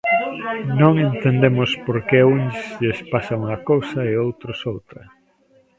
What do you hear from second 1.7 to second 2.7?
porque a uns